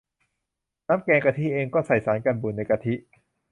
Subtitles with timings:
[0.87, 2.93] น้ำแกงกะทิเอง ก็ใส่สารกันบูดในกะทิ